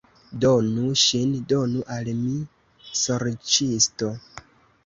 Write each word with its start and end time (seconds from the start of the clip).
Donu 0.43 0.85
ŝin, 1.01 1.35
donu 1.53 1.83
al 1.97 2.09
mi, 2.23 2.35
sorĉisto! 3.05 4.11